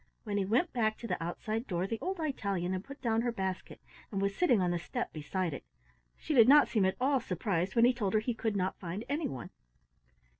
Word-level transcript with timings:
When 0.23 0.37
he 0.37 0.45
went 0.45 0.73
back 0.73 0.97
to 0.97 1.07
the 1.07 1.21
outside 1.23 1.67
door 1.67 1.85
the 1.85 1.99
old 2.01 2.19
Italian 2.19 2.73
had 2.73 2.83
put 2.83 3.03
down 3.03 3.21
her 3.21 3.31
basket 3.31 3.79
and 4.11 4.19
was 4.19 4.35
sitting 4.35 4.59
on 4.59 4.71
the 4.71 4.79
step 4.79 5.13
beside 5.13 5.53
it. 5.53 5.63
She 6.17 6.33
did 6.33 6.49
not 6.49 6.67
seem 6.67 6.85
at 6.85 6.97
all 6.99 7.19
surprised 7.19 7.75
when 7.75 7.85
he 7.85 7.93
told 7.93 8.15
her 8.15 8.19
he 8.19 8.33
could 8.33 8.55
not 8.55 8.79
find 8.79 9.05
anyone. 9.07 9.51